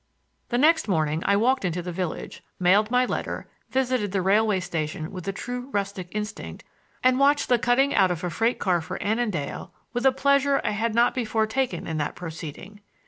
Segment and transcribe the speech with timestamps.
[0.49, 5.11] The next morning I walked into the village, mailed my letter, visited the railway station
[5.11, 6.63] with true rustic instinct
[7.03, 10.71] and watched the cutting out of a freight car for Annandale with a pleasure I
[10.71, 12.81] had not before taken in that proceeding.